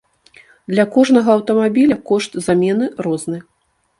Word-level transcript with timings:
Для 0.73 0.85
кожнага 0.95 1.29
аўтамабіля 1.41 1.97
кошт 2.11 2.31
замены 2.47 2.85
розны. 3.09 3.39